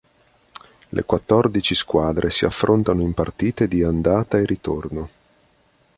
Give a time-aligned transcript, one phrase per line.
[0.89, 5.09] Le quattordici squadre si affrontano in partite di andata e ritorno.